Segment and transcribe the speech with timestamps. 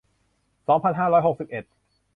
[0.67, 1.63] สองพันห้าร้อยหกสิบเอ็ด